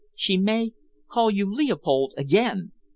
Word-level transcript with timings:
"She 0.15 0.35
may 0.35 0.73
call 1.11 1.29
you 1.29 1.53
Leopold 1.55 2.15
again!" 2.17 2.71